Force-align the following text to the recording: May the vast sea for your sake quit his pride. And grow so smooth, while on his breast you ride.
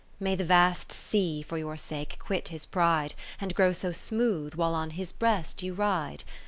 May 0.19 0.35
the 0.35 0.43
vast 0.43 0.91
sea 0.91 1.43
for 1.43 1.59
your 1.59 1.77
sake 1.77 2.15
quit 2.17 2.47
his 2.47 2.65
pride. 2.65 3.13
And 3.39 3.53
grow 3.53 3.71
so 3.71 3.91
smooth, 3.91 4.55
while 4.55 4.73
on 4.73 4.89
his 4.97 5.11
breast 5.11 5.61
you 5.61 5.75
ride. 5.75 6.23